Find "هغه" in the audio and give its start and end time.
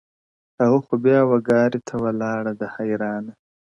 0.59-0.77